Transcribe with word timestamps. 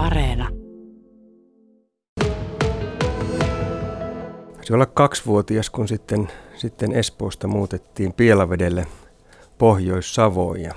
Areena. 0.00 0.48
Se 4.62 4.74
olla 4.74 4.86
kaksivuotias, 4.86 5.70
kun 5.70 5.88
sitten, 5.88 6.28
sitten 6.56 6.92
Espoosta 6.92 7.48
muutettiin 7.48 8.12
Pielavedelle 8.12 8.86
Pohjois-Savoon. 9.58 10.60
Ja 10.60 10.74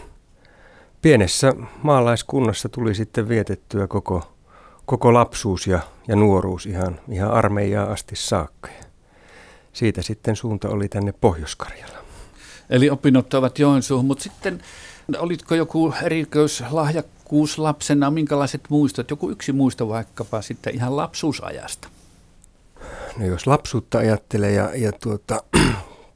pienessä 1.02 1.54
maalaiskunnassa 1.84 2.70
tuli 2.70 2.96
sitten 2.96 3.30
vietettyä 3.30 3.88
koko, 3.88 4.36
koko 4.86 5.14
lapsuus 5.14 5.68
ja, 5.68 5.80
ja 6.08 6.16
nuoruus 6.16 6.66
ihan, 6.66 7.00
ihan 7.10 7.32
armeijaa 7.32 7.92
asti 7.92 8.16
saakka. 8.16 8.70
Ja 8.70 8.84
siitä 9.74 10.02
sitten 10.02 10.36
suunta 10.36 10.70
oli 10.70 10.90
tänne 10.90 11.14
pohjois. 11.22 11.58
Eli 12.70 12.90
opinnot 12.90 13.34
ovat 13.34 13.60
Joensuuhun, 13.60 14.06
mutta 14.06 14.24
sitten 14.24 14.62
olitko 15.18 15.56
joku 15.56 15.94
erikoislahjakkuus 16.04 17.58
lapsena, 17.58 18.12
minkälaiset 18.12 18.62
muistot, 18.70 19.10
joku 19.10 19.30
yksi 19.30 19.52
muisto 19.52 19.90
vaikkapa 19.90 20.42
sitten 20.42 20.76
ihan 20.76 20.98
lapsuusajasta? 20.98 21.88
No 23.18 23.26
jos 23.26 23.48
lapsuutta 23.48 23.98
ajattelee 23.98 24.52
ja, 24.52 24.70
ja 24.76 24.92
tuota, 24.92 25.44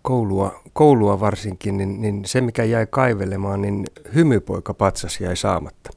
koulua, 0.01 0.61
koulua 0.73 1.19
varsinkin, 1.19 1.77
niin, 1.77 2.01
niin 2.01 2.25
se 2.25 2.41
mikä 2.41 2.63
jäi 2.63 2.87
kaivelemaan, 2.89 3.61
niin 3.61 3.85
hymypoika 4.15 4.73
patsas 4.73 5.21
jäi 5.21 5.35
saamatta. 5.35 5.89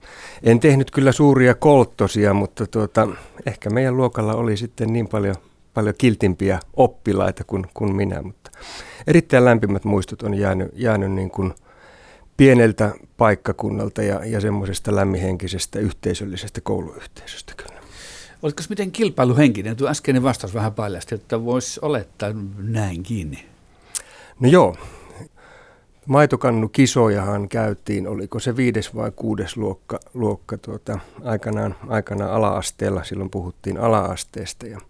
En 0.42 0.60
tehnyt 0.60 0.90
kyllä 0.90 1.12
suuria 1.12 1.54
kolttosia, 1.54 2.34
mutta 2.34 2.66
tuota, 2.66 3.08
ehkä 3.46 3.70
meidän 3.70 3.96
luokalla 3.96 4.34
oli 4.34 4.56
sitten 4.56 4.92
niin 4.92 5.08
paljon, 5.08 5.34
paljon 5.74 5.94
kiltimpiä 5.98 6.60
oppilaita 6.76 7.44
kuin, 7.44 7.66
kuin 7.74 7.96
minä, 7.96 8.22
mutta 8.22 8.50
erittäin 9.06 9.44
lämpimät 9.44 9.84
muistot 9.84 10.22
on 10.22 10.34
jäänyt, 10.34 10.70
jäänyt 10.74 11.12
niin 11.12 11.30
kuin 11.30 11.54
pieneltä 12.40 12.94
paikkakunnalta 13.16 14.02
ja, 14.02 14.24
ja 14.24 14.40
semmoisesta 14.40 14.96
lämmihenkisestä 14.96 15.78
yhteisöllisestä 15.78 16.60
kouluyhteisöstä 16.60 17.52
kyllä. 17.56 17.80
Oletko 18.42 18.62
miten 18.68 18.92
kilpailuhenkinen? 18.92 19.76
Tuo 19.76 19.88
äskeinen 19.88 20.22
vastaus 20.22 20.54
vähän 20.54 20.74
paljasti, 20.74 21.14
että 21.14 21.44
voisi 21.44 21.80
olettaa 21.82 22.30
näin 22.58 23.02
kiinni. 23.02 23.44
No 24.40 24.48
joo. 24.48 24.76
Maitokannu 26.06 26.68
kisojahan 26.68 27.48
käytiin, 27.48 28.08
oliko 28.08 28.38
se 28.38 28.56
viides 28.56 28.94
vai 28.94 29.12
kuudes 29.16 29.56
luokka, 29.56 30.00
luokka 30.14 30.58
tuota, 30.58 30.98
aikanaan, 31.24 31.76
aikanaan 31.88 32.30
ala-asteella, 32.30 33.04
silloin 33.04 33.30
puhuttiin 33.30 33.78
ala-asteesta 33.78 34.66
ja 34.66 34.80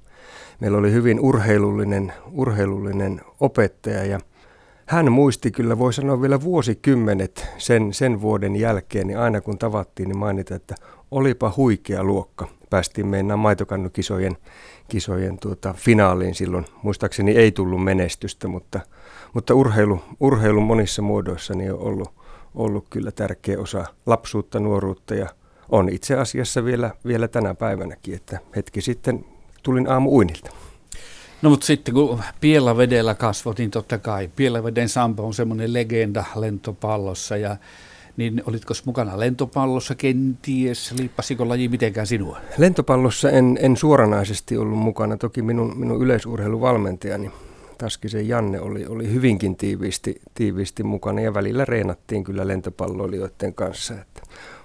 meillä 0.60 0.78
oli 0.78 0.92
hyvin 0.92 1.20
urheilullinen, 1.20 2.12
urheilullinen 2.32 3.20
opettaja 3.40 4.04
ja 4.04 4.20
hän 4.90 5.12
muisti 5.12 5.50
kyllä, 5.50 5.78
voi 5.78 5.92
sanoa 5.92 6.20
vielä 6.20 6.40
vuosikymmenet 6.40 7.46
sen, 7.58 7.94
sen 7.94 8.20
vuoden 8.20 8.56
jälkeen, 8.56 9.06
niin 9.06 9.18
aina 9.18 9.40
kun 9.40 9.58
tavattiin, 9.58 10.08
niin 10.08 10.18
mainita, 10.18 10.54
että 10.54 10.74
olipa 11.10 11.52
huikea 11.56 12.04
luokka. 12.04 12.48
Päästiin 12.70 13.06
mennä 13.06 13.36
maitokannukisojen 13.36 14.36
kisojen 14.88 15.38
tuota, 15.38 15.72
finaaliin 15.72 16.34
silloin. 16.34 16.66
Muistaakseni 16.82 17.36
ei 17.36 17.52
tullut 17.52 17.84
menestystä, 17.84 18.48
mutta, 18.48 18.80
mutta 19.34 19.54
urheilu, 19.54 20.00
urheilu 20.20 20.60
monissa 20.60 21.02
muodoissa 21.02 21.54
niin 21.54 21.72
on 21.72 21.80
ollut, 21.80 22.10
ollut 22.54 22.86
kyllä 22.90 23.10
tärkeä 23.10 23.60
osa 23.60 23.84
lapsuutta, 24.06 24.60
nuoruutta 24.60 25.14
ja 25.14 25.28
on 25.68 25.88
itse 25.88 26.16
asiassa 26.16 26.64
vielä, 26.64 26.90
vielä 27.06 27.28
tänä 27.28 27.54
päivänäkin, 27.54 28.14
että 28.14 28.38
hetki 28.56 28.80
sitten 28.80 29.24
tulin 29.62 29.90
aamu 29.90 30.16
uinilta. 30.16 30.50
No 31.42 31.50
mutta 31.50 31.66
sitten 31.66 31.94
kun 31.94 32.22
Pielavedellä 32.40 33.14
kasvot, 33.14 33.58
niin 33.58 33.70
totta 33.70 33.98
kai 33.98 34.30
Pielaveden 34.36 34.88
Sampo 34.88 35.26
on 35.26 35.34
semmoinen 35.34 35.72
legenda 35.72 36.24
lentopallossa 36.34 37.36
ja 37.36 37.56
niin 38.16 38.42
olitko 38.46 38.74
mukana 38.84 39.20
lentopallossa 39.20 39.94
kenties? 39.94 40.94
Liippasiko 40.98 41.48
laji 41.48 41.68
mitenkään 41.68 42.06
sinua? 42.06 42.38
Lentopallossa 42.58 43.30
en, 43.30 43.58
en 43.62 43.76
suoranaisesti 43.76 44.56
ollut 44.56 44.78
mukana. 44.78 45.16
Toki 45.16 45.42
minun, 45.42 45.78
minun 45.78 46.02
yleisurheiluvalmentajani 46.02 47.30
Taskisen 47.78 48.28
Janne 48.28 48.60
oli, 48.60 48.86
oli 48.86 49.12
hyvinkin 49.12 49.56
tiiviisti, 49.56 50.20
tiiviisti 50.34 50.82
mukana 50.82 51.20
ja 51.20 51.34
välillä 51.34 51.64
reenattiin 51.64 52.24
kyllä 52.24 52.48
lentopalloilijoiden 52.48 53.54
kanssa. 53.54 53.94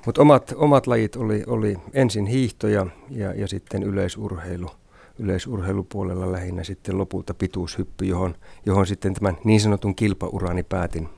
Mutta 0.06 0.22
omat, 0.22 0.54
omat 0.56 0.88
lajit 0.88 1.16
oli, 1.16 1.44
oli 1.48 1.78
ensin 1.94 2.26
hiihto 2.26 2.68
ja, 2.68 2.86
ja, 3.10 3.34
ja 3.34 3.48
sitten 3.48 3.84
yleisurheilu– 3.84 4.70
yleisurheilupuolella 5.20 6.32
lähinnä 6.32 6.64
sitten 6.64 6.98
lopulta 6.98 7.34
pituushyppy, 7.34 8.06
johon, 8.06 8.36
johon 8.66 8.88
sitten 8.88 9.14
tämän 9.14 9.38
niin 9.44 9.62
sanotun 9.62 9.96
kilpaurani 9.96 10.64
päätin 10.64 11.10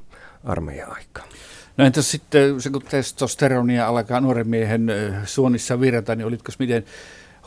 armeijan 0.43 0.95
aikaan. 0.95 1.29
No 1.77 1.85
entäs 1.85 2.11
sitten 2.11 2.61
se, 2.61 2.69
kun 2.69 2.81
testosteronia 2.81 3.87
alkaa 3.87 4.21
nuoren 4.21 4.47
miehen 4.47 4.91
suonissa 5.25 5.79
virrata, 5.79 6.15
niin 6.15 6.25
olitko 6.25 6.51
miten 6.59 6.85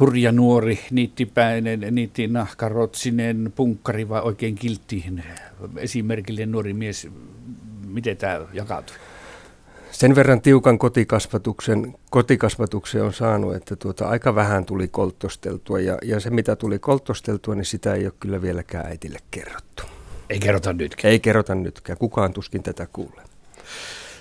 hurja 0.00 0.32
nuori, 0.32 0.80
niittipäinen, 0.90 1.80
niitti 1.90 2.26
nahkarotsinen, 2.26 3.52
punkkari 3.56 4.08
vai 4.08 4.20
oikein 4.22 4.54
kiltti 4.54 5.04
esimerkillinen 5.76 6.52
nuori 6.52 6.72
mies? 6.72 7.08
Miten 7.86 8.16
tämä 8.16 8.40
jakautui? 8.52 8.96
Sen 10.00 10.14
verran 10.14 10.40
tiukan 10.40 10.78
kotikasvatuksen, 10.78 11.94
kotikasvatuksen 12.10 13.02
on 13.02 13.12
saanut, 13.12 13.54
että 13.54 13.76
tuota, 13.76 14.08
aika 14.08 14.34
vähän 14.34 14.64
tuli 14.64 14.88
kolttosteltua 14.88 15.80
ja, 15.80 15.98
ja 16.02 16.20
se 16.20 16.30
mitä 16.30 16.56
tuli 16.56 16.78
kolttosteltua, 16.78 17.54
niin 17.54 17.64
sitä 17.64 17.94
ei 17.94 18.04
ole 18.04 18.12
kyllä 18.20 18.42
vieläkään 18.42 18.86
äitille 18.86 19.18
kerrottu. 19.30 19.82
Ei 20.30 20.38
kerrota 20.38 20.72
nytkään. 20.72 21.12
Ei 21.12 21.20
kerrota 21.20 21.54
nytkään. 21.54 21.98
Kukaan 21.98 22.32
tuskin 22.32 22.62
tätä 22.62 22.86
kuulee. 22.92 23.24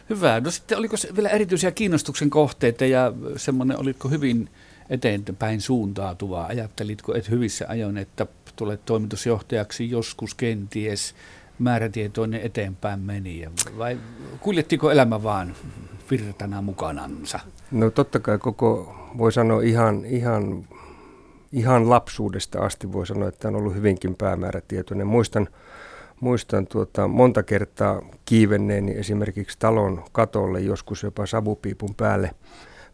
Hyvä. 0.09 0.39
No 0.39 0.51
sitten 0.51 0.78
oliko 0.78 0.95
vielä 1.16 1.29
erityisiä 1.29 1.72
kiinnostuksen 1.72 2.29
kohteita 2.29 2.85
ja 2.85 3.13
semmoinen, 3.38 3.79
olitko 3.79 4.09
hyvin 4.09 4.50
eteenpäin 4.89 5.62
suuntautuvaa? 5.62 6.45
Ajattelitko, 6.45 7.16
että 7.16 7.31
hyvissä 7.31 7.66
ajoin, 7.68 7.97
että 7.97 8.28
tulet 8.56 8.85
toimitusjohtajaksi 8.85 9.89
joskus 9.89 10.35
kenties– 10.35 11.16
määrätietoinen 11.59 12.42
eteenpäin 12.42 13.00
meni? 13.00 13.46
Vai 13.78 13.97
kuljettiko 14.40 14.92
elämä 14.92 15.24
vaan 15.24 15.56
virtana 16.12 16.62
mukanansa? 16.62 17.40
No 17.72 17.90
totta 17.90 18.20
kai 18.20 18.38
koko, 18.38 18.96
voi 19.18 19.31
sanoa 19.31 19.62
ihan, 19.62 20.06
ihan, 20.06 20.66
ihan 21.52 21.90
lapsuudesta 21.90 22.59
asti 22.59 22.92
voi 22.92 23.08
sanoa, 23.08 23.30
että 23.30 23.48
on 23.48 23.56
ollut 23.56 23.75
hyvinkin 23.75 24.16
päämäärätietoinen. 24.16 25.08
Muistan, 25.08 25.48
muistan 26.19 26.68
tuota, 26.68 27.08
monta 27.08 27.44
kertaa 27.44 28.02
kiivenneeni 28.25 28.92
esimerkiksi 28.92 29.59
talon 29.59 30.03
katolle, 30.12 30.59
joskus 30.59 31.03
jopa 31.03 31.25
savupiipun 31.25 31.96
päälle, 31.96 32.31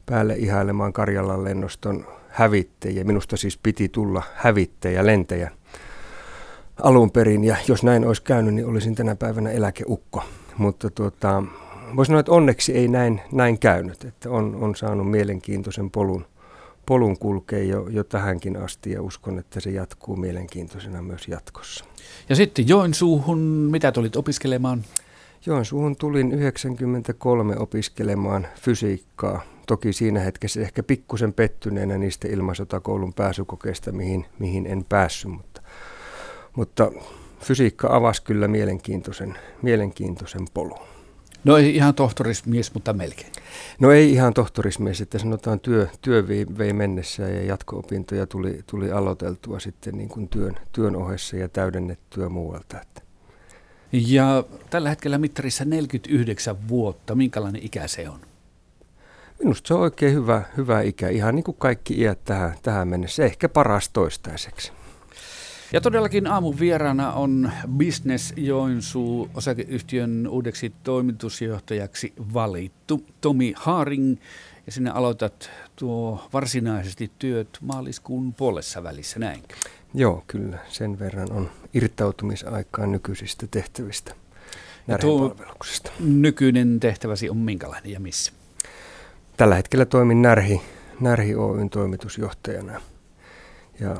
päälle 0.05 0.35
ihailemaan 0.35 0.93
Karjalan 0.93 1.43
lennoston 1.43 2.05
hävittejä. 2.29 3.03
Minusta 3.03 3.37
siis 3.37 3.57
piti 3.57 3.89
tulla 3.89 4.23
hävittäjä, 4.35 5.05
lentäjä 5.05 5.51
alun 6.81 7.11
perin, 7.11 7.43
ja 7.43 7.55
jos 7.67 7.83
näin 7.83 8.07
olisi 8.07 8.23
käynyt, 8.23 8.53
niin 8.53 8.65
olisin 8.65 8.95
tänä 8.95 9.15
päivänä 9.15 9.51
eläkeukko. 9.51 10.23
Mutta 10.57 10.89
tuota, 10.89 11.43
voisi 11.95 12.07
sanoa, 12.07 12.19
että 12.19 12.31
onneksi 12.31 12.73
ei 12.73 12.87
näin, 12.87 13.21
näin 13.31 13.59
käynyt, 13.59 14.03
että 14.05 14.29
on, 14.29 14.55
on 14.55 14.75
saanut 14.75 15.11
mielenkiintoisen 15.11 15.91
polun, 15.91 16.25
polun 16.85 17.17
kulkea 17.17 17.63
jo, 17.63 17.87
jo 17.87 18.03
tähänkin 18.03 18.57
asti, 18.57 18.91
ja 18.91 19.01
uskon, 19.01 19.39
että 19.39 19.59
se 19.59 19.69
jatkuu 19.69 20.15
mielenkiintoisena 20.15 21.01
myös 21.01 21.27
jatkossa. 21.27 21.85
Ja 22.29 22.35
sitten 22.35 22.67
Joensuuhun, 22.67 23.39
mitä 23.71 23.91
tulit 23.91 24.15
opiskelemaan? 24.15 24.83
Joensuuhun 25.45 25.95
tulin 25.95 26.31
93 26.31 27.57
opiskelemaan 27.57 28.47
fysiikkaa. 28.61 29.41
Toki 29.67 29.93
siinä 29.93 30.19
hetkessä 30.19 30.61
ehkä 30.61 30.83
pikkusen 30.83 31.33
pettyneenä 31.33 31.97
niistä 31.97 32.27
ilmasotakoulun 32.27 33.13
pääsykokeista, 33.13 33.91
mihin, 33.91 34.25
mihin 34.39 34.67
en 34.67 34.85
päässyt, 34.89 35.31
mutta 35.31 35.54
mutta 36.55 36.91
fysiikka 37.39 37.87
avasi 37.91 38.23
kyllä 38.23 38.47
mielenkiintoisen, 38.47 39.37
mielenkiintoisen 39.61 40.47
polun. 40.53 40.79
No 41.43 41.57
ei 41.57 41.75
ihan 41.75 41.95
tohtorismies, 41.95 42.73
mutta 42.73 42.93
melkein. 42.93 43.31
No 43.79 43.91
ei 43.91 44.11
ihan 44.13 44.33
tohtorismies, 44.33 45.01
että 45.01 45.19
sanotaan 45.19 45.59
työ, 45.59 45.87
työ 46.01 46.27
vei, 46.57 46.73
mennessä 46.73 47.23
ja 47.23 47.43
jatko-opintoja 47.43 48.27
tuli, 48.27 48.59
tuli 48.67 48.91
aloiteltua 48.91 49.59
sitten 49.59 49.97
niin 49.97 50.09
kuin 50.09 50.27
työn, 50.27 50.55
työn 50.71 50.95
ohessa 50.95 51.37
ja 51.37 51.49
täydennettyä 51.49 52.29
muualta. 52.29 52.81
Että. 52.81 53.01
Ja 53.91 54.43
tällä 54.69 54.89
hetkellä 54.89 55.17
mittarissa 55.17 55.65
49 55.65 56.67
vuotta. 56.67 57.15
Minkälainen 57.15 57.65
ikä 57.65 57.87
se 57.87 58.09
on? 58.09 58.19
Minusta 59.39 59.67
se 59.67 59.73
on 59.73 59.79
oikein 59.79 60.13
hyvä, 60.13 60.41
hyvä 60.57 60.81
ikä, 60.81 61.09
ihan 61.09 61.35
niin 61.35 61.43
kuin 61.43 61.57
kaikki 61.59 61.99
iät 61.99 62.23
tähän, 62.23 62.55
tähän 62.61 62.87
mennessä, 62.87 63.25
ehkä 63.25 63.49
paras 63.49 63.89
toistaiseksi. 63.89 64.71
Ja 65.75 65.81
todellakin 65.81 66.27
aamun 66.27 66.59
vieraana 66.59 67.13
on 67.13 67.51
Business 67.77 68.33
Joensuu 68.37 69.29
osakeyhtiön 69.33 70.27
uudeksi 70.27 70.73
toimitusjohtajaksi 70.83 72.13
valittu 72.33 73.03
Tomi 73.21 73.53
Haaring. 73.57 74.17
Ja 74.65 74.71
sinne 74.71 74.89
aloitat 74.89 75.49
tuo 75.75 76.29
varsinaisesti 76.33 77.11
työt 77.19 77.57
maaliskuun 77.61 78.33
puolessa 78.33 78.83
välissä, 78.83 79.19
näinkö? 79.19 79.55
Joo, 79.93 80.23
kyllä. 80.27 80.57
Sen 80.69 80.99
verran 80.99 81.31
on 81.31 81.49
irtautumisaikaa 81.73 82.87
nykyisistä 82.87 83.47
tehtävistä 83.51 84.15
Nykyinen 85.99 86.79
tehtäväsi 86.79 87.29
on 87.29 87.37
minkälainen 87.37 87.91
ja 87.91 87.99
missä? 87.99 88.31
Tällä 89.37 89.55
hetkellä 89.55 89.85
toimin 89.85 90.21
Närhi, 90.21 90.61
Närhi 90.99 91.35
Oyn 91.35 91.69
toimitusjohtajana. 91.69 92.81
Ja 93.79 93.95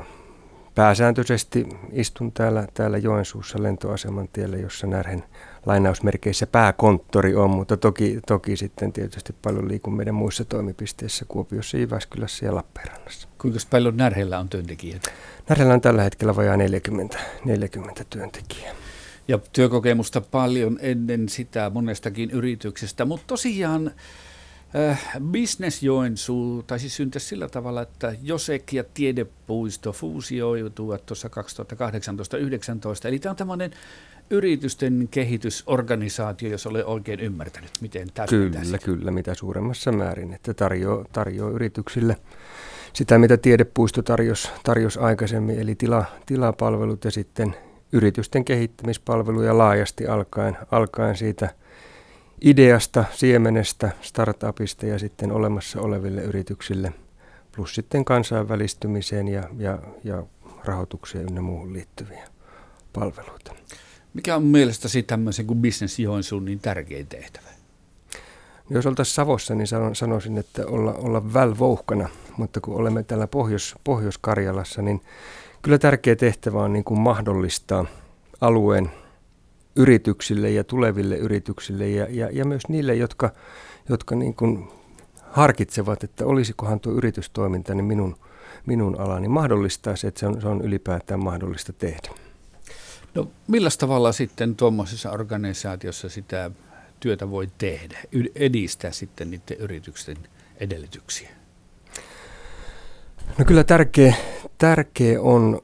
pääsääntöisesti 0.76 1.68
istun 1.92 2.32
täällä, 2.32 2.66
täällä 2.74 2.98
Joensuussa 2.98 3.62
lentoaseman 3.62 4.28
tiellä, 4.32 4.56
jossa 4.56 4.86
Närhen 4.86 5.24
lainausmerkeissä 5.66 6.46
pääkonttori 6.46 7.34
on, 7.34 7.50
mutta 7.50 7.76
toki, 7.76 8.20
toki 8.26 8.56
sitten 8.56 8.92
tietysti 8.92 9.34
paljon 9.42 9.68
liikun 9.68 9.96
meidän 9.96 10.14
muissa 10.14 10.44
toimipisteissä 10.44 11.24
Kuopiossa, 11.28 11.76
Jyväskylässä 11.76 12.46
ja 12.46 12.54
Lappeenrannassa. 12.54 13.28
Kuinka 13.38 13.58
paljon 13.70 13.96
Närhellä 13.96 14.38
on 14.38 14.48
työntekijöitä? 14.48 15.10
Närhellä 15.48 15.74
on 15.74 15.80
tällä 15.80 16.02
hetkellä 16.02 16.36
vajaa 16.36 16.56
40, 16.56 17.18
40 17.44 18.04
työntekijää. 18.10 18.74
Ja 19.28 19.38
työkokemusta 19.52 20.20
paljon 20.20 20.78
ennen 20.80 21.28
sitä 21.28 21.70
monestakin 21.74 22.30
yrityksestä, 22.30 23.04
mutta 23.04 23.26
tosiaan 23.26 23.90
Äh, 24.74 25.02
Business 25.32 25.82
Joensuu 25.82 26.62
taisi 26.62 26.88
syntyä 26.88 27.20
sillä 27.20 27.48
tavalla, 27.48 27.82
että 27.82 28.14
Josek 28.22 28.72
ja 28.72 28.84
Tiedepuisto 28.94 29.92
fuusioituvat 29.92 31.06
tuossa 31.06 31.28
2018-2019. 31.28 33.08
Eli 33.08 33.18
tämä 33.18 33.30
on 33.30 33.36
tämmöinen 33.36 33.70
yritysten 34.30 35.08
kehitysorganisaatio, 35.10 36.50
jos 36.50 36.66
olen 36.66 36.86
oikein 36.86 37.20
ymmärtänyt, 37.20 37.70
miten 37.80 38.08
tässä 38.14 38.36
Kyllä, 38.36 38.64
sitä. 38.64 38.78
kyllä, 38.78 39.10
mitä 39.10 39.34
suuremmassa 39.34 39.92
määrin, 39.92 40.32
että 40.32 40.54
tarjoaa, 40.54 41.04
tarjoaa 41.12 41.50
yrityksille 41.50 42.16
sitä, 42.92 43.18
mitä 43.18 43.36
Tiedepuisto 43.36 44.02
tarjosi, 44.02 44.48
tarjosi 44.62 44.98
aikaisemmin, 44.98 45.60
eli 45.60 45.74
tila, 45.74 46.04
tilapalvelut 46.26 47.04
ja 47.04 47.10
sitten 47.10 47.56
yritysten 47.92 48.44
kehittämispalveluja 48.44 49.58
laajasti 49.58 50.06
alkaen, 50.06 50.56
alkaen 50.70 51.16
siitä– 51.16 51.50
ideasta, 52.40 53.04
siemenestä, 53.14 53.90
startupista 54.00 54.86
ja 54.86 54.98
sitten 54.98 55.32
olemassa 55.32 55.80
oleville 55.80 56.22
yrityksille, 56.22 56.92
plus 57.56 57.74
sitten 57.74 58.04
kansainvälistymiseen 58.04 59.28
ja, 59.28 59.42
ja, 59.58 59.78
ja 60.04 60.22
rahoitukseen 60.64 61.26
ynnä 61.28 61.40
muuhun 61.40 61.72
liittyviä 61.72 62.28
palveluita. 62.92 63.54
Mikä 64.14 64.36
on 64.36 64.42
mielestäsi 64.42 65.02
tämmöisen 65.02 65.46
kuin 65.46 65.62
Business 65.62 65.98
Joensuun 65.98 66.44
niin 66.44 66.60
tärkein 66.60 67.06
tehtävä? 67.06 67.46
No 68.70 68.76
jos 68.76 68.86
oltaisiin 68.86 69.14
Savossa, 69.14 69.54
niin 69.54 69.66
sanoisin, 69.92 70.38
että 70.38 70.66
olla, 70.66 70.92
olla 70.92 71.32
välvouhkana, 71.32 72.08
mutta 72.36 72.60
kun 72.60 72.76
olemme 72.76 73.02
täällä 73.02 73.26
Pohjois, 73.26 73.74
Pohjois-Karjalassa, 73.84 74.82
niin 74.82 75.00
kyllä 75.62 75.78
tärkeä 75.78 76.16
tehtävä 76.16 76.62
on 76.62 76.72
niin 76.72 76.84
kuin 76.84 77.00
mahdollistaa 77.00 77.86
alueen 78.40 78.90
yrityksille 79.76 80.50
ja 80.50 80.64
tuleville 80.64 81.16
yrityksille 81.16 81.88
ja, 81.88 82.06
ja, 82.10 82.28
ja 82.32 82.44
myös 82.44 82.62
niille, 82.68 82.94
jotka, 82.94 83.30
jotka 83.88 84.14
niin 84.14 84.34
kuin 84.34 84.68
harkitsevat, 85.30 86.04
että 86.04 86.26
olisikohan 86.26 86.80
tuo 86.80 86.92
yritystoiminta 86.92 87.74
niin 87.74 87.84
minun, 87.84 88.16
minun 88.66 89.00
alani 89.00 89.28
mahdollistaa 89.28 89.96
se, 89.96 90.08
että 90.08 90.20
se 90.20 90.26
on, 90.26 90.40
se 90.40 90.48
on 90.48 90.62
ylipäätään 90.62 91.20
mahdollista 91.24 91.72
tehdä. 91.72 92.08
No 93.14 93.28
millä 93.48 93.68
tavalla 93.78 94.12
sitten 94.12 94.56
tuommoisessa 94.56 95.10
organisaatiossa 95.10 96.08
sitä 96.08 96.50
työtä 97.00 97.30
voi 97.30 97.48
tehdä, 97.58 97.98
edistää 98.34 98.90
sitten 98.90 99.30
niiden 99.30 99.56
yritysten 99.58 100.16
edellytyksiä? 100.60 101.28
No 103.38 103.44
kyllä 103.44 103.64
tärkeä, 103.64 104.14
tärkeä 104.58 105.20
on 105.20 105.60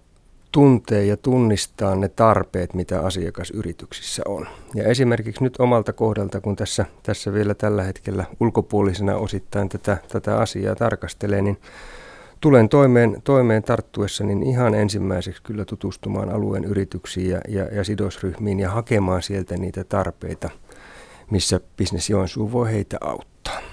tuntee 0.52 1.04
ja 1.04 1.16
tunnistaa 1.16 1.96
ne 1.96 2.08
tarpeet, 2.08 2.74
mitä 2.74 3.00
asiakasyrityksissä 3.00 4.22
on. 4.26 4.46
Ja 4.74 4.84
esimerkiksi 4.84 5.44
nyt 5.44 5.56
omalta 5.58 5.92
kohdalta, 5.92 6.40
kun 6.40 6.56
tässä, 6.56 6.86
tässä 7.02 7.32
vielä 7.32 7.54
tällä 7.54 7.82
hetkellä 7.82 8.24
ulkopuolisena 8.40 9.16
osittain 9.16 9.68
tätä, 9.68 9.96
tätä 10.08 10.38
asiaa 10.38 10.74
tarkastelee, 10.74 11.42
niin 11.42 11.58
tulen 12.40 12.68
toimeen, 12.68 13.16
toimeen 13.24 13.62
tarttuessa 13.62 14.24
niin 14.24 14.42
ihan 14.42 14.74
ensimmäiseksi 14.74 15.42
kyllä 15.42 15.64
tutustumaan 15.64 16.30
alueen 16.30 16.64
yrityksiin 16.64 17.30
ja, 17.30 17.40
ja, 17.48 17.64
ja 17.64 17.84
sidosryhmiin 17.84 18.60
ja 18.60 18.70
hakemaan 18.70 19.22
sieltä 19.22 19.56
niitä 19.56 19.84
tarpeita, 19.84 20.50
missä 21.30 21.60
Business 21.78 22.10
Joensuu 22.10 22.52
voi 22.52 22.72
heitä 22.72 22.96
auttaa. 23.00 23.71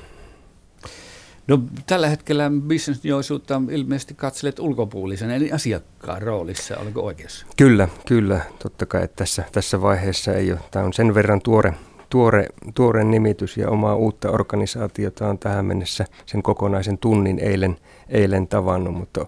No 1.50 1.60
tällä 1.86 2.10
hetkellä 2.10 2.52
bisnesjoisuutta 2.68 3.62
ilmeisesti 3.72 4.14
katselet 4.14 4.60
ulkopuolisen, 4.60 5.32
eli 5.32 5.52
asiakkaan 5.52 6.22
roolissa, 6.22 6.78
oliko 6.78 7.02
oikeassa? 7.02 7.46
Kyllä, 7.58 7.88
kyllä. 8.08 8.42
Totta 8.64 8.86
kai 8.86 9.04
että 9.04 9.16
tässä, 9.16 9.44
tässä 9.52 9.82
vaiheessa 9.82 10.34
ei 10.34 10.52
ole. 10.52 10.60
Tämä 10.72 10.86
on 10.86 10.94
sen 10.94 11.14
verran 11.14 11.42
tuore, 11.42 11.74
tuore, 12.10 12.48
tuore 12.74 13.04
nimitys 13.04 13.58
ja 13.58 13.70
omaa 13.70 13.96
uutta 13.96 14.32
organisaatiota 14.32 15.28
on 15.28 15.40
tähän 15.40 15.66
mennessä 15.66 16.06
sen 16.26 16.44
kokonaisen 16.44 16.98
tunnin 16.98 17.40
eilen, 17.40 17.78
eilen 18.10 18.48
tavannut, 18.48 18.94
mutta 18.94 19.26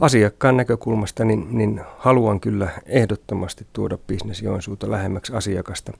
asiakkaan 0.00 0.56
näkökulmasta 0.56 1.24
niin, 1.24 1.46
niin 1.50 1.80
haluan 1.98 2.40
kyllä 2.40 2.68
ehdottomasti 2.86 3.66
tuoda 3.72 3.98
Business 3.98 4.42
Joensuuta 4.42 4.90
lähemmäksi 4.90 5.32
asiakasta. 5.32 5.92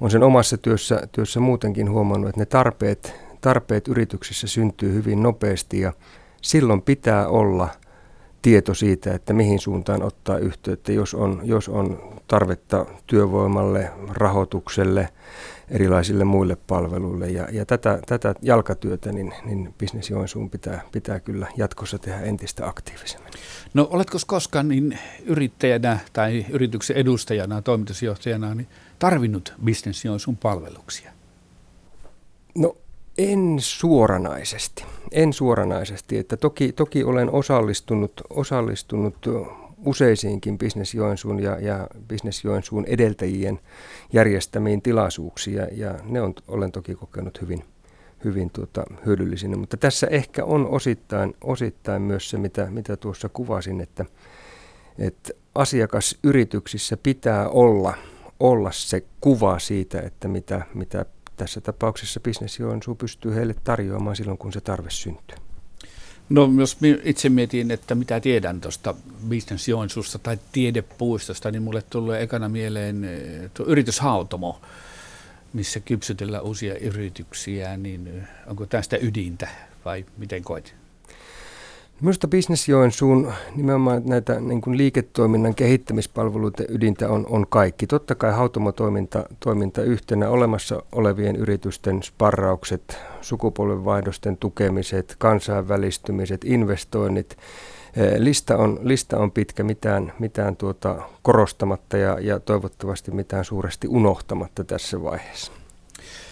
On 0.00 0.10
sen 0.10 0.22
omassa 0.22 0.56
työssä, 0.56 1.02
työssä 1.12 1.40
muutenkin 1.40 1.90
huomannut, 1.90 2.28
että 2.28 2.40
ne 2.40 2.46
tarpeet, 2.46 3.29
tarpeet 3.40 3.88
yrityksissä 3.88 4.46
syntyy 4.46 4.94
hyvin 4.94 5.22
nopeasti 5.22 5.80
ja 5.80 5.92
silloin 6.42 6.82
pitää 6.82 7.28
olla 7.28 7.68
tieto 8.42 8.74
siitä, 8.74 9.14
että 9.14 9.32
mihin 9.32 9.58
suuntaan 9.58 10.02
ottaa 10.02 10.38
yhteyttä, 10.38 10.92
jos 10.92 11.14
on, 11.14 11.40
jos 11.44 11.68
on 11.68 12.14
tarvetta 12.26 12.86
työvoimalle, 13.06 13.90
rahoitukselle, 14.08 15.08
erilaisille 15.68 16.24
muille 16.24 16.56
palveluille. 16.66 17.28
Ja, 17.28 17.48
ja 17.52 17.66
tätä, 17.66 17.98
tätä 18.06 18.34
jalkatyötä 18.42 19.12
niin, 19.12 19.34
niin 19.44 19.74
Business 19.78 20.10
Joensuun 20.10 20.50
pitää, 20.50 20.82
pitää 20.92 21.20
kyllä 21.20 21.46
jatkossa 21.56 21.98
tehdä 21.98 22.20
entistä 22.20 22.66
aktiivisemmin. 22.66 23.32
No 23.74 23.88
oletko 23.90 24.18
koskaan 24.26 24.68
niin 24.68 24.98
yrittäjänä 25.24 25.98
tai 26.12 26.46
yrityksen 26.50 26.96
edustajana, 26.96 27.62
toimitusjohtajana 27.62 28.54
niin 28.54 28.68
tarvinnut 28.98 29.54
Business 29.64 30.04
Joensuun 30.04 30.36
palveluksia? 30.36 31.12
No 32.54 32.76
en 33.20 33.56
suoranaisesti. 33.58 34.84
En 35.12 35.32
suoranaisesti. 35.32 36.18
Että 36.18 36.36
toki, 36.36 36.72
toki 36.72 37.04
olen 37.04 37.30
osallistunut, 37.30 38.12
osallistunut 38.30 39.16
useisiinkin 39.84 40.58
Business 40.58 40.94
Joensuun 40.94 41.42
ja, 41.42 41.58
ja 41.60 41.86
Business 42.08 42.44
Joensuun 42.44 42.84
edeltäjien 42.84 43.60
järjestämiin 44.12 44.82
tilaisuuksiin 44.82 45.56
ja, 45.56 45.66
ja 45.72 45.94
ne 46.04 46.20
on, 46.20 46.34
olen 46.48 46.72
toki 46.72 46.94
kokenut 46.94 47.40
hyvin, 47.40 47.64
hyvin 48.24 48.50
tuota, 48.50 48.84
hyödyllisinä. 49.06 49.56
Mutta 49.56 49.76
tässä 49.76 50.06
ehkä 50.06 50.44
on 50.44 50.66
osittain, 50.66 51.34
osittain 51.40 52.02
myös 52.02 52.30
se, 52.30 52.38
mitä, 52.38 52.66
mitä 52.70 52.96
tuossa 52.96 53.28
kuvasin, 53.28 53.80
että, 53.80 54.04
että 54.98 55.32
asiakasyrityksissä 55.54 56.96
pitää 56.96 57.48
olla, 57.48 57.94
olla 58.40 58.72
se 58.72 59.04
kuva 59.20 59.58
siitä, 59.58 60.00
että 60.00 60.28
mitä, 60.28 60.62
mitä 60.74 61.04
tässä 61.40 61.60
tapauksessa 61.60 62.20
Business 62.20 62.58
Joensuu 62.58 62.94
pystyy 62.94 63.34
heille 63.34 63.54
tarjoamaan 63.64 64.16
silloin, 64.16 64.38
kun 64.38 64.52
se 64.52 64.60
tarve 64.60 64.90
syntyy. 64.90 65.36
No 66.28 66.50
jos 66.58 66.78
itse 67.02 67.28
mietin, 67.28 67.70
että 67.70 67.94
mitä 67.94 68.20
tiedän 68.20 68.60
tuosta 68.60 68.94
Business 69.28 69.68
Joensuusta 69.68 70.18
tai 70.18 70.38
tiedepuistosta, 70.52 71.50
niin 71.50 71.62
mulle 71.62 71.82
tulee 71.82 72.22
ekana 72.22 72.48
mieleen 72.48 73.04
eh, 73.04 73.50
tuo 73.54 73.66
yrityshautomo, 73.66 74.60
missä 75.52 75.80
kypsytellään 75.80 76.44
uusia 76.44 76.78
yrityksiä, 76.78 77.76
niin 77.76 78.06
eh, 78.06 78.28
onko 78.46 78.66
tästä 78.66 78.96
ydintä 79.02 79.48
vai 79.84 80.04
miten 80.18 80.42
koit? 80.42 80.79
Minusta 82.00 82.28
Business 82.28 82.68
Joensuun 82.68 83.32
nimenomaan 83.56 84.02
näitä 84.04 84.40
niin 84.40 84.60
kuin 84.60 84.76
liiketoiminnan 84.76 85.54
kehittämispalveluiden 85.54 86.66
ydintä 86.68 87.08
on, 87.08 87.26
on 87.30 87.46
kaikki. 87.48 87.86
Totta 87.86 88.14
kai 88.14 88.32
hautomotoiminta 88.32 89.24
toiminta 89.40 89.82
yhtenä 89.82 90.28
olemassa 90.28 90.82
olevien 90.92 91.36
yritysten 91.36 92.02
sparraukset, 92.02 92.98
sukupolvenvaihdosten 93.20 94.36
tukemiset, 94.36 95.16
kansainvälistymiset, 95.18 96.44
investoinnit. 96.44 97.36
Lista 98.18 98.56
on, 98.56 98.78
lista 98.82 99.18
on 99.18 99.30
pitkä, 99.30 99.62
mitään, 99.62 100.12
mitään 100.18 100.56
tuota 100.56 101.02
korostamatta 101.22 101.96
ja, 101.96 102.18
ja 102.20 102.40
toivottavasti 102.40 103.10
mitään 103.10 103.44
suuresti 103.44 103.88
unohtamatta 103.88 104.64
tässä 104.64 105.02
vaiheessa. 105.02 105.59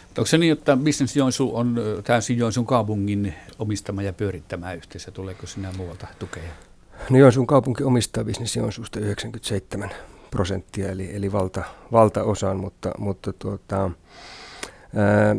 Onko 0.09 0.27
se 0.27 0.39
niin, 0.39 0.53
että 0.53 0.77
Business 0.77 1.17
Joensuu 1.17 1.57
on 1.57 1.81
täysin 2.05 2.39
Joensuun 2.39 2.67
kaupungin 2.67 3.35
omistama 3.59 4.03
ja 4.03 4.13
pyörittämä 4.13 4.73
yhteisö? 4.73 5.11
Tuleeko 5.11 5.47
sinä 5.47 5.73
muualta 5.77 6.07
tukea? 6.19 6.43
No 7.11 7.19
Joensuun 7.19 7.47
kaupunki 7.47 7.85
omistaa 7.85 8.25
Business 8.25 8.57
Joensuusta 8.57 9.01
97 9.01 9.91
prosenttia, 10.31 10.89
eli, 10.91 11.17
eli 11.17 11.33
valta, 11.33 11.63
valtaosan, 11.93 12.57
mutta, 12.57 12.91
mutta 12.99 13.33
tuota, 13.33 13.91
ää, 14.97 15.37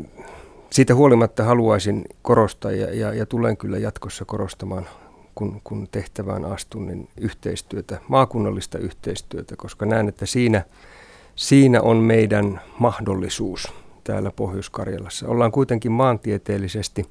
siitä 0.71 0.95
huolimatta 0.95 1.43
haluaisin 1.43 2.05
korostaa 2.21 2.71
ja, 2.71 2.95
ja, 2.95 3.13
ja 3.13 3.25
tulen 3.25 3.57
kyllä 3.57 3.77
jatkossa 3.77 4.25
korostamaan, 4.25 4.87
kun, 5.35 5.61
kun 5.63 5.87
tehtävään 5.91 6.45
astun, 6.45 6.87
niin 6.87 7.07
yhteistyötä, 7.17 7.99
maakunnallista 8.07 8.77
yhteistyötä, 8.77 9.55
koska 9.55 9.85
näen, 9.85 10.09
että 10.09 10.25
siinä, 10.25 10.65
siinä 11.35 11.81
on 11.81 11.97
meidän 11.97 12.61
mahdollisuus 12.79 13.73
täällä 14.09 14.31
Pohjois-Karjalassa. 14.31 15.27
Ollaan 15.27 15.51
kuitenkin 15.51 15.91
maantieteellisesti 15.91 17.05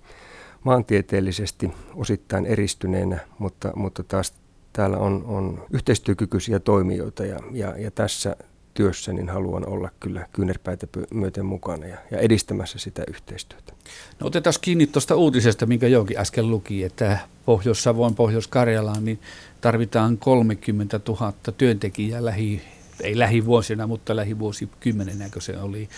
maantieteellisesti 0.65 1.71
osittain 1.95 2.47
eristyneenä, 2.47 3.19
mutta, 3.39 3.73
mutta 3.77 4.03
taas 4.03 4.35
täällä 4.73 4.97
on, 4.97 5.25
on 5.27 5.65
yhteistyökykyisiä 5.73 6.59
toimijoita 6.59 7.27
ja, 7.27 7.39
ja, 7.53 7.79
ja 7.79 7.91
tässä 7.91 8.37
työssä 8.75 9.13
niin 9.13 9.29
haluan 9.29 9.69
olla 9.69 9.91
kyllä 10.01 10.27
kyynärpäitä 10.33 10.87
myöten 11.15 11.47
mukana 11.47 11.87
ja, 11.87 11.97
ja 12.11 12.19
edistämässä 12.19 12.79
sitä 12.79 13.03
yhteistyötä. 13.09 13.73
No 14.21 14.27
otetaan 14.27 14.55
kiinni 14.61 14.87
tuosta 14.87 15.17
uutisesta, 15.17 15.67
minkä 15.67 15.87
Jouki 15.87 16.19
äsken 16.19 16.51
luki, 16.51 16.85
että 16.85 17.19
Pohjois-Savoin, 17.45 18.15
Pohjois-Karjalaan 18.15 19.05
niin 19.05 19.21
tarvitaan 19.61 20.19
30 20.19 21.01
000 21.09 21.33
työntekijää 21.59 22.25
lähi, 22.25 22.63
ei 23.01 23.19
lähivuosina, 23.19 23.87
mutta 23.87 24.17
lähivuosikymmenenä, 24.17 25.29
kun 25.33 25.43
se 25.43 25.59
oli. 25.59 25.89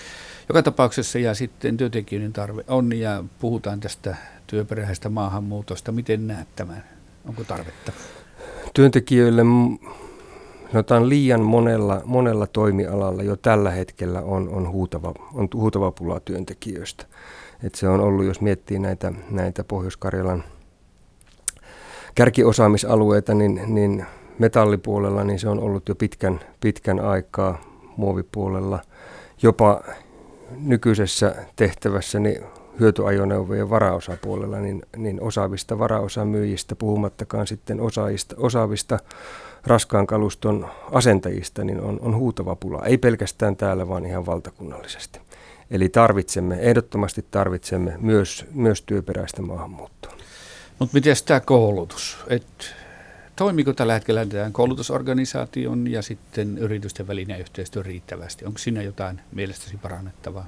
Joka 0.51 0.63
tapauksessa 0.63 1.19
ja 1.19 1.35
sitten 1.35 1.77
työntekijöiden 1.77 2.33
tarve 2.33 2.65
on 2.69 2.93
ja 2.93 3.25
puhutaan 3.39 3.81
tästä 3.81 4.17
työperäisestä 4.47 5.09
maahanmuutosta. 5.09 5.93
Miten 5.93 6.27
näet 6.27 6.49
tämän? 6.57 6.85
Onko 7.29 7.45
tarvetta? 7.45 7.93
Työntekijöille 8.75 9.43
sanotaan 10.73 11.09
liian 11.09 11.41
monella, 11.41 12.03
monella 12.05 12.47
toimialalla 12.47 13.23
jo 13.23 13.37
tällä 13.37 13.71
hetkellä 13.71 14.21
on, 14.21 14.49
on, 14.49 14.71
huutava, 14.71 15.15
on 15.35 15.49
huutava 15.55 15.91
pula 15.91 16.21
työntekijöistä. 16.21 17.07
Et 17.63 17.75
se 17.75 17.89
on 17.89 18.01
ollut, 18.01 18.25
jos 18.25 18.41
miettii 18.41 18.79
näitä, 18.79 19.13
näitä 19.31 19.65
Pohjois-Karjalan 19.65 20.45
kärkiosaamisalueita, 22.15 23.35
niin, 23.35 23.61
niin 23.67 24.07
metallipuolella 24.39 25.25
niin 25.25 25.39
se 25.39 25.49
on 25.49 25.61
ollut 25.61 25.89
jo 25.89 25.95
pitkän, 25.95 26.41
pitkän 26.61 27.01
aikaa 27.01 27.61
muovipuolella. 27.97 28.79
Jopa 29.43 29.83
nykyisessä 30.57 31.35
tehtävässä 31.57 32.21
niin 32.21 32.45
hyötyajoneuvojen 32.81 33.71
varaosapuolella, 33.71 34.61
niin, 34.61 34.83
niin 34.97 35.23
osaavista 35.23 35.79
varaosamyyjistä, 35.79 36.77
puhumattakaan 36.77 37.47
sitten 37.47 37.81
osaajista, 37.81 38.35
osaavista 38.39 38.99
raskaan 39.67 40.07
kaluston 40.07 40.71
asentajista, 40.93 41.65
niin 41.65 41.81
on, 41.81 41.99
on 42.01 42.17
huutava 42.17 42.57
pula. 42.57 42.83
Ei 42.85 42.99
pelkästään 42.99 43.57
täällä, 43.57 43.89
vaan 43.89 44.07
ihan 44.07 44.27
valtakunnallisesti. 44.27 45.21
Eli 45.71 45.89
tarvitsemme, 45.89 46.55
ehdottomasti 46.61 47.25
tarvitsemme 47.31 47.97
myös, 47.99 48.47
myös 48.55 48.83
työperäistä 48.83 49.43
maahanmuuttoa. 49.43 50.13
Mutta 50.79 50.95
miten 50.95 51.17
tämä 51.27 51.41
koulutus? 51.41 52.19
Et, 52.29 52.75
toimiko 53.41 53.73
tällä 53.73 53.95
hetkellä 53.95 54.27
tämän 54.27 54.53
koulutusorganisaation 54.53 55.87
ja 55.87 56.03
sitten 56.03 56.59
yritysten 56.59 57.07
välinen 57.07 57.41
yhteistyö 57.41 57.83
riittävästi? 57.83 58.45
Onko 58.45 58.59
siinä 58.59 58.83
jotain 58.83 59.21
mielestäsi 59.33 59.77
parannettavaa? 59.77 60.47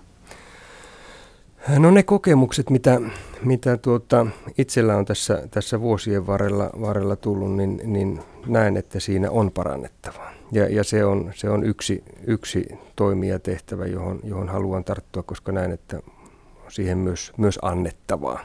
No 1.79 1.91
ne 1.91 2.03
kokemukset, 2.03 2.71
mitä, 2.71 3.01
mitä 3.43 3.77
tuota, 3.77 4.27
itsellä 4.59 4.97
on 4.97 5.05
tässä, 5.05 5.49
tässä 5.51 5.81
vuosien 5.81 6.27
varrella, 6.27 6.71
varrella 6.81 7.17
tullut, 7.17 7.57
niin, 7.57 7.81
niin 7.85 8.21
näen, 8.47 8.77
että 8.77 9.01
siinä 9.01 9.31
on 9.31 9.51
parannettavaa. 9.51 10.33
Ja, 10.51 10.69
ja 10.69 10.85
se 10.85 11.05
on, 11.05 11.33
se 11.35 11.51
on 11.51 11.65
yksi, 11.65 12.05
yksi 12.27 12.67
toimija 12.97 13.39
tehtävä, 13.39 13.87
johon, 13.87 14.21
johon 14.25 14.49
haluan 14.49 14.85
tarttua, 14.85 15.23
koska 15.23 15.53
näen, 15.53 15.73
että 15.73 16.01
siihen 16.69 16.99
myös, 16.99 17.33
myös 17.37 17.59
annettavaa. 17.63 18.41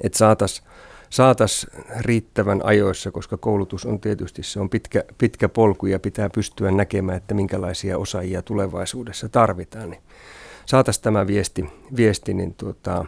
Että 0.00 0.18
saataisiin 0.18 0.66
saatas 1.10 1.66
riittävän 2.00 2.60
ajoissa, 2.64 3.10
koska 3.10 3.36
koulutus 3.36 3.86
on 3.86 4.00
tietysti 4.00 4.42
se 4.42 4.60
on 4.60 4.70
pitkä, 4.70 5.04
pitkä 5.18 5.48
polku 5.48 5.86
ja 5.86 5.98
pitää 5.98 6.30
pystyä 6.30 6.70
näkemään, 6.70 7.16
että 7.16 7.34
minkälaisia 7.34 7.98
osaajia 7.98 8.42
tulevaisuudessa 8.42 9.28
tarvitaan. 9.28 9.90
Niin 9.90 10.02
saataisiin 10.66 11.04
tämä 11.04 11.26
viesti, 11.26 11.64
viesti 11.96 12.34
niin 12.34 12.54
tuota, 12.54 13.04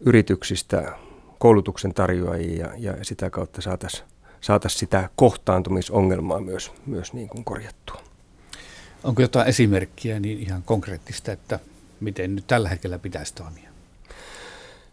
yrityksistä 0.00 0.92
koulutuksen 1.38 1.94
tarjoajia 1.94 2.66
ja, 2.76 2.96
ja 2.96 3.04
sitä 3.04 3.30
kautta 3.30 3.60
saataisiin 3.60 4.04
saatais 4.40 4.78
sitä 4.78 5.08
kohtaantumisongelmaa 5.16 6.40
myös, 6.40 6.72
myös 6.86 7.12
niin 7.12 7.28
kuin 7.28 7.44
korjattua. 7.44 8.00
Onko 9.04 9.22
jotain 9.22 9.48
esimerkkiä 9.48 10.20
niin 10.20 10.38
ihan 10.38 10.62
konkreettista, 10.62 11.32
että 11.32 11.58
miten 12.00 12.34
nyt 12.34 12.46
tällä 12.46 12.68
hetkellä 12.68 12.98
pitäisi 12.98 13.34
toimia? 13.34 13.71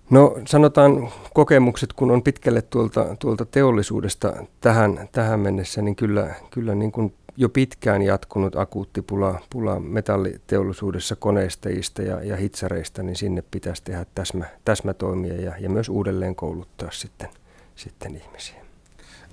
No 0.10 0.38
sanotaan 0.46 1.10
kokemukset, 1.34 1.94
kun 1.94 2.12
on 2.12 2.24
pitkälle 2.24 2.62
tuolta, 2.62 3.16
tuolta 3.20 3.46
teollisuudesta 3.46 4.46
tähän, 4.62 5.10
tähän 5.12 5.40
mennessä, 5.40 5.82
niin 5.82 5.96
kyllä, 5.96 6.36
kyllä 6.52 6.76
niin 6.76 6.92
kuin 6.92 7.14
jo 7.38 7.50
pitkään 7.50 8.02
jatkunut 8.02 8.56
akuutti 8.56 9.02
pula, 9.02 9.42
pula 9.50 9.80
metalliteollisuudessa 9.80 11.16
koneistajista 11.16 12.02
ja, 12.02 12.24
ja 12.24 12.38
hitsareista, 12.38 13.04
niin 13.04 13.16
sinne 13.16 13.44
pitäisi 13.52 13.84
tehdä 13.84 14.06
täsmä, 14.16 14.46
täsmätoimia 14.66 15.42
ja, 15.42 15.54
ja 15.60 15.70
myös 15.70 15.90
uudelleen 15.90 16.36
kouluttaa 16.36 16.92
sitten, 16.92 17.30
sitten 17.76 18.16
ihmisiä. 18.16 18.56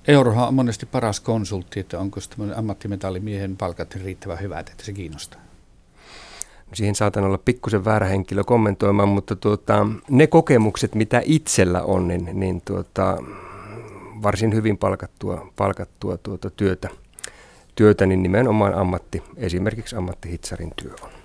Eurohan 0.07 0.47
on 0.47 0.53
monesti 0.53 0.85
paras 0.85 1.19
konsultti, 1.19 1.79
että 1.79 1.99
onko 1.99 2.19
ammattimetallimiehen 2.55 3.57
palkat 3.57 3.95
riittävän 3.95 4.41
hyvät, 4.41 4.69
että 4.69 4.85
se 4.85 4.93
kiinnostaa? 4.93 5.46
Siihen 6.73 6.95
saatan 6.95 7.23
olla 7.23 7.37
pikkusen 7.37 7.85
väärä 7.85 8.07
henkilö 8.07 8.43
kommentoimaan, 8.43 9.09
mutta 9.09 9.35
tuota, 9.35 9.87
ne 10.09 10.27
kokemukset, 10.27 10.95
mitä 10.95 11.21
itsellä 11.25 11.83
on, 11.83 12.07
niin, 12.07 12.29
niin 12.33 12.61
tuota, 12.65 13.17
varsin 14.23 14.53
hyvin 14.53 14.77
palkattua, 14.77 15.53
palkattua 15.55 16.17
tuota 16.17 16.49
työtä– 16.49 16.89
työtä, 17.77 18.05
niin 18.05 18.23
nimenomaan 18.23 18.73
ammatti, 18.73 19.23
esimerkiksi 19.37 19.95
ammattihitsarin 19.95 20.71
työ 20.75 20.93
on. 21.01 21.16